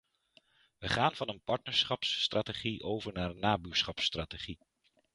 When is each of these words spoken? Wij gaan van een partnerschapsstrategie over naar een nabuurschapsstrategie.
Wij 0.77 0.89
gaan 0.89 1.15
van 1.15 1.29
een 1.29 1.41
partnerschapsstrategie 1.43 2.81
over 2.83 3.13
naar 3.13 3.29
een 3.29 3.39
nabuurschapsstrategie. 3.39 4.59